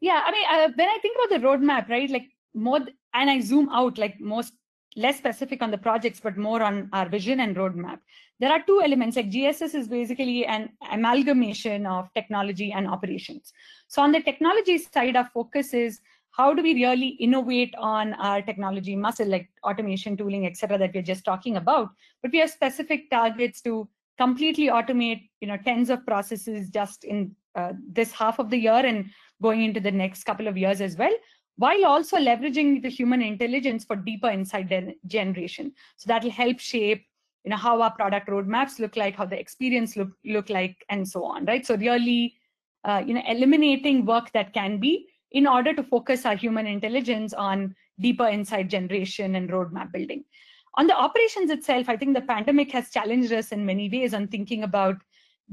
Yeah, 0.00 0.22
I 0.24 0.32
mean, 0.32 0.44
uh, 0.50 0.72
when 0.74 0.88
I 0.88 0.98
think 1.00 1.16
about 1.16 1.40
the 1.40 1.46
roadmap, 1.46 1.88
right, 1.88 2.10
like 2.10 2.28
more, 2.54 2.80
and 3.14 3.30
I 3.30 3.40
zoom 3.40 3.68
out, 3.68 3.98
like 3.98 4.20
most 4.20 4.52
less 4.96 5.18
specific 5.18 5.62
on 5.62 5.70
the 5.70 5.78
projects, 5.78 6.20
but 6.20 6.36
more 6.36 6.62
on 6.62 6.88
our 6.92 7.08
vision 7.08 7.40
and 7.40 7.56
roadmap. 7.56 7.98
There 8.40 8.50
are 8.50 8.62
two 8.66 8.80
elements. 8.82 9.16
Like 9.16 9.30
GSS 9.30 9.74
is 9.74 9.88
basically 9.88 10.46
an 10.46 10.70
amalgamation 10.90 11.86
of 11.86 12.12
technology 12.14 12.72
and 12.72 12.88
operations. 12.88 13.52
So 13.86 14.02
on 14.02 14.10
the 14.10 14.22
technology 14.22 14.78
side, 14.78 15.14
our 15.14 15.28
focus 15.32 15.74
is 15.74 16.00
how 16.32 16.54
do 16.54 16.62
we 16.62 16.74
really 16.74 17.08
innovate 17.08 17.74
on 17.76 18.14
our 18.14 18.40
technology 18.40 18.96
muscle 18.96 19.26
like 19.26 19.48
automation 19.64 20.16
tooling 20.16 20.46
et 20.46 20.56
cetera 20.56 20.78
that 20.78 20.92
we're 20.94 21.02
just 21.02 21.24
talking 21.24 21.56
about? 21.56 21.90
But 22.22 22.32
we 22.32 22.38
have 22.38 22.50
specific 22.50 23.10
targets 23.10 23.60
to 23.62 23.88
completely 24.18 24.66
automate 24.66 25.28
you 25.40 25.48
know 25.48 25.56
tens 25.64 25.90
of 25.90 26.04
processes 26.06 26.68
just 26.70 27.04
in 27.04 27.34
uh, 27.54 27.72
this 27.90 28.12
half 28.12 28.38
of 28.38 28.50
the 28.50 28.58
year 28.58 28.72
and 28.72 29.10
going 29.42 29.62
into 29.64 29.80
the 29.80 29.90
next 29.90 30.24
couple 30.24 30.46
of 30.46 30.56
years 30.56 30.80
as 30.80 30.96
well 30.96 31.12
while 31.56 31.84
also 31.84 32.16
leveraging 32.16 32.82
the 32.82 32.88
human 32.88 33.20
intelligence 33.20 33.84
for 33.84 33.94
deeper 33.94 34.28
insight 34.30 34.72
generation. 35.06 35.72
So 35.98 36.08
that 36.08 36.22
will 36.22 36.30
help 36.30 36.58
shape 36.58 37.04
you 37.44 37.50
know 37.50 37.56
how 37.56 37.80
our 37.80 37.92
product 37.92 38.28
roadmaps 38.28 38.78
look 38.78 38.96
like 38.96 39.16
how 39.16 39.24
the 39.24 39.38
experience 39.38 39.96
look 39.96 40.10
look 40.24 40.50
like 40.50 40.84
and 40.90 41.08
so 41.08 41.24
on 41.24 41.46
right? 41.46 41.64
So 41.66 41.76
really 41.76 42.34
uh, 42.84 43.02
you 43.04 43.14
know 43.14 43.22
eliminating 43.26 44.04
work 44.06 44.32
that 44.32 44.52
can 44.52 44.78
be 44.78 45.06
in 45.32 45.46
order 45.46 45.72
to 45.72 45.82
focus 45.82 46.26
our 46.26 46.36
human 46.36 46.66
intelligence 46.66 47.32
on 47.32 47.74
deeper 48.00 48.26
insight 48.26 48.68
generation 48.68 49.36
and 49.36 49.50
roadmap 49.50 49.92
building. 49.92 50.24
On 50.74 50.86
the 50.86 50.96
operations 50.96 51.50
itself, 51.50 51.88
I 51.88 51.96
think 51.96 52.14
the 52.14 52.22
pandemic 52.22 52.70
has 52.72 52.90
challenged 52.90 53.32
us 53.32 53.52
in 53.52 53.66
many 53.66 53.88
ways 53.88 54.14
on 54.14 54.28
thinking 54.28 54.62
about 54.62 54.96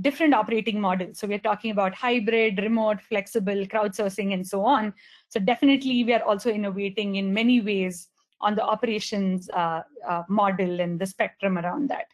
different 0.02 0.34
operating 0.34 0.80
models. 0.80 1.20
So 1.20 1.28
we're 1.28 1.40
talking 1.40 1.72
about 1.72 1.96
hybrid, 1.96 2.60
remote, 2.60 3.02
flexible, 3.02 3.66
crowdsourcing, 3.66 4.34
and 4.34 4.46
so 4.46 4.64
on. 4.64 4.94
So 5.30 5.40
definitely 5.40 6.04
we 6.04 6.14
are 6.14 6.24
also 6.24 6.52
innovating 6.52 7.16
in 7.16 7.34
many 7.34 7.62
ways 7.62 8.10
on 8.42 8.56
the 8.56 8.64
operations 8.64 9.50
uh, 9.50 9.82
uh, 10.08 10.24
model 10.30 10.80
and 10.80 11.00
the 11.00 11.06
spectrum 11.06 11.58
around 11.58 11.90
that. 11.90 12.08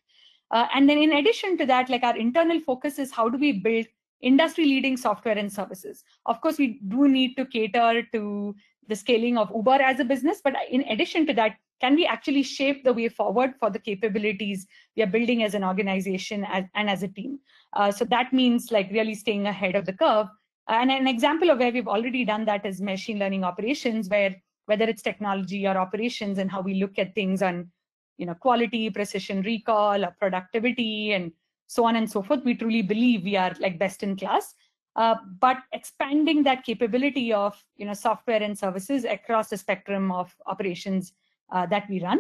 Uh, 0.51 0.67
and 0.73 0.87
then 0.87 0.97
in 0.97 1.13
addition 1.13 1.57
to 1.57 1.65
that, 1.65 1.89
like 1.89 2.03
our 2.03 2.15
internal 2.15 2.59
focus 2.61 2.99
is 2.99 3.11
how 3.11 3.27
do 3.27 3.37
we 3.37 3.51
build 3.51 3.85
industry 4.23 4.65
leading 4.65 4.97
software 4.97 5.37
and 5.37 5.51
services. 5.51 6.03
Of 6.25 6.41
course, 6.41 6.57
we 6.57 6.79
do 6.87 7.07
need 7.07 7.35
to 7.35 7.45
cater 7.45 8.03
to 8.13 8.55
the 8.87 8.95
scaling 8.95 9.37
of 9.37 9.51
Uber 9.53 9.81
as 9.81 9.99
a 9.99 10.05
business, 10.05 10.41
but 10.43 10.55
in 10.69 10.81
addition 10.83 11.25
to 11.27 11.33
that, 11.33 11.57
can 11.81 11.95
we 11.95 12.05
actually 12.05 12.43
shape 12.43 12.83
the 12.83 12.93
way 12.93 13.09
forward 13.09 13.55
for 13.59 13.69
the 13.69 13.79
capabilities 13.79 14.65
we 14.95 15.03
are 15.03 15.07
building 15.07 15.43
as 15.43 15.53
an 15.53 15.63
organization 15.63 16.45
as, 16.45 16.63
and 16.75 16.89
as 16.89 17.03
a 17.03 17.07
team? 17.09 17.39
Uh, 17.73 17.91
so 17.91 18.05
that 18.05 18.31
means 18.31 18.71
like 18.71 18.89
really 18.91 19.15
staying 19.15 19.47
ahead 19.47 19.75
of 19.75 19.85
the 19.85 19.93
curve. 19.93 20.27
And 20.69 20.89
an 20.89 21.07
example 21.07 21.49
of 21.49 21.59
where 21.59 21.73
we've 21.73 21.87
already 21.87 22.23
done 22.23 22.45
that 22.45 22.65
is 22.65 22.81
machine 22.81 23.19
learning 23.19 23.43
operations, 23.43 24.07
where 24.07 24.35
whether 24.65 24.85
it's 24.85 25.01
technology 25.01 25.67
or 25.67 25.77
operations 25.77 26.37
and 26.37 26.49
how 26.49 26.61
we 26.61 26.75
look 26.75 26.97
at 26.97 27.13
things 27.13 27.41
on 27.41 27.69
you 28.17 28.25
know 28.25 28.35
quality, 28.35 28.89
precision 28.89 29.41
recall, 29.41 30.05
or 30.05 30.15
productivity, 30.19 31.11
and 31.11 31.33
so 31.73 31.85
on 31.85 31.95
and 31.95 32.09
so 32.09 32.21
forth. 32.21 32.43
We 32.45 32.55
truly 32.55 32.81
believe 32.81 33.23
we 33.23 33.35
are 33.35 33.53
like 33.59 33.79
best 33.79 34.03
in 34.03 34.15
class. 34.15 34.53
Uh, 34.95 35.15
but 35.39 35.57
expanding 35.71 36.43
that 36.43 36.63
capability 36.63 37.33
of 37.33 37.59
you 37.77 37.85
know 37.85 37.93
software 37.93 38.43
and 38.43 38.57
services 38.57 39.05
across 39.05 39.49
the 39.49 39.57
spectrum 39.57 40.11
of 40.11 40.35
operations 40.45 41.13
uh, 41.51 41.65
that 41.65 41.89
we 41.89 41.99
run 42.01 42.19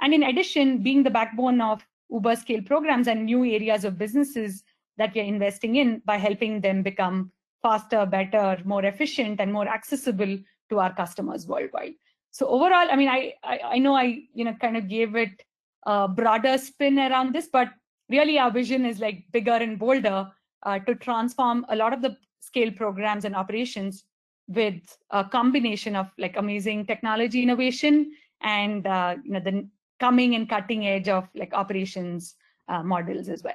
and 0.00 0.14
in 0.14 0.22
addition 0.22 0.82
being 0.82 1.02
the 1.02 1.10
backbone 1.10 1.60
of 1.60 1.86
uber 2.10 2.34
scale 2.34 2.62
programs 2.62 3.08
and 3.08 3.26
new 3.26 3.44
areas 3.44 3.84
of 3.84 3.98
businesses 3.98 4.62
that 4.96 5.14
we 5.14 5.20
are 5.20 5.24
investing 5.24 5.76
in 5.76 6.00
by 6.06 6.16
helping 6.16 6.62
them 6.62 6.82
become 6.82 7.30
faster 7.62 8.06
better 8.06 8.58
more 8.64 8.86
efficient 8.86 9.38
and 9.38 9.52
more 9.52 9.68
accessible 9.68 10.38
to 10.70 10.78
our 10.78 10.94
customers 10.94 11.46
worldwide 11.46 11.94
so 12.30 12.46
overall 12.46 12.88
i 12.90 12.96
mean 12.96 13.08
i 13.08 13.34
i, 13.42 13.60
I 13.64 13.78
know 13.78 13.94
i 13.94 14.22
you 14.32 14.46
know 14.46 14.54
kind 14.54 14.78
of 14.78 14.88
gave 14.88 15.14
it 15.14 15.42
a 15.84 16.08
broader 16.08 16.56
spin 16.56 16.98
around 16.98 17.34
this 17.34 17.48
but 17.52 17.68
really 18.08 18.38
our 18.38 18.50
vision 18.50 18.84
is 18.84 18.98
like 19.00 19.24
bigger 19.32 19.52
and 19.52 19.78
bolder 19.78 20.30
uh, 20.64 20.78
to 20.80 20.94
transform 20.94 21.64
a 21.68 21.76
lot 21.76 21.92
of 21.92 22.02
the 22.02 22.16
scale 22.40 22.70
programs 22.70 23.24
and 23.24 23.34
operations 23.34 24.04
with 24.48 24.80
a 25.10 25.24
combination 25.24 25.96
of 25.96 26.10
like 26.18 26.36
amazing 26.36 26.84
technology 26.86 27.42
innovation 27.42 28.12
and 28.42 28.86
uh, 28.86 29.16
you 29.24 29.32
know 29.32 29.40
the 29.40 29.66
coming 30.00 30.34
and 30.34 30.48
cutting 30.48 30.86
edge 30.86 31.08
of 31.08 31.28
like 31.34 31.54
operations 31.54 32.34
uh, 32.68 32.82
models 32.82 33.28
as 33.28 33.42
well 33.42 33.54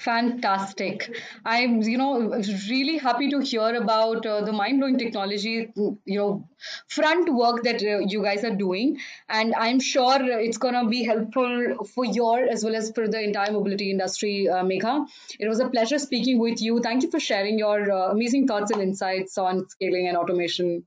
Fantastic. 0.00 1.14
I'm, 1.44 1.82
you 1.82 1.98
know, 1.98 2.30
really 2.70 2.96
happy 2.96 3.28
to 3.28 3.40
hear 3.40 3.74
about 3.74 4.24
uh, 4.24 4.40
the 4.42 4.52
mind-blowing 4.52 4.96
technology, 4.96 5.70
you 5.76 5.98
know, 6.06 6.48
front 6.88 7.30
work 7.32 7.62
that 7.64 7.82
uh, 7.82 7.98
you 7.98 8.22
guys 8.22 8.42
are 8.42 8.56
doing. 8.56 8.98
And 9.28 9.54
I'm 9.54 9.78
sure 9.78 10.16
it's 10.22 10.56
going 10.56 10.72
to 10.72 10.88
be 10.88 11.04
helpful 11.04 11.84
for 11.94 12.06
your 12.06 12.38
as 12.44 12.64
well 12.64 12.74
as 12.76 12.90
for 12.94 13.08
the 13.08 13.22
entire 13.22 13.52
mobility 13.52 13.90
industry, 13.90 14.48
uh, 14.48 14.64
Megha. 14.64 15.06
It 15.38 15.48
was 15.48 15.60
a 15.60 15.68
pleasure 15.68 15.98
speaking 15.98 16.38
with 16.38 16.62
you. 16.62 16.80
Thank 16.80 17.02
you 17.02 17.10
for 17.10 17.20
sharing 17.20 17.58
your 17.58 17.92
uh, 17.92 18.10
amazing 18.10 18.46
thoughts 18.46 18.70
and 18.70 18.80
insights 18.80 19.36
on 19.36 19.68
scaling 19.68 20.08
and 20.08 20.16
automation. 20.16 20.86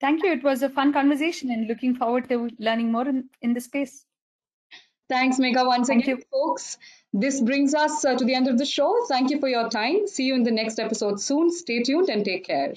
Thank 0.00 0.24
you. 0.24 0.32
It 0.32 0.42
was 0.42 0.62
a 0.62 0.70
fun 0.70 0.92
conversation 0.94 1.50
and 1.50 1.68
looking 1.68 1.94
forward 1.94 2.28
to 2.30 2.48
learning 2.58 2.90
more 2.90 3.06
in, 3.06 3.28
in 3.42 3.52
this 3.52 3.64
space. 3.66 4.06
Thanks, 5.10 5.38
Megha, 5.38 5.66
once 5.66 5.88
Thank 5.88 6.04
again, 6.04 6.16
you. 6.18 6.24
folks. 6.32 6.78
This 7.12 7.40
brings 7.42 7.74
us 7.74 8.02
uh, 8.04 8.16
to 8.16 8.24
the 8.24 8.34
end 8.34 8.48
of 8.48 8.56
the 8.56 8.64
show. 8.64 9.04
Thank 9.08 9.30
you 9.30 9.38
for 9.40 9.48
your 9.48 9.68
time. 9.68 10.06
See 10.06 10.24
you 10.24 10.34
in 10.34 10.42
the 10.44 10.50
next 10.52 10.78
episode 10.78 11.20
soon. 11.20 11.50
Stay 11.50 11.82
tuned 11.82 12.08
and 12.08 12.24
take 12.24 12.44
care. 12.46 12.74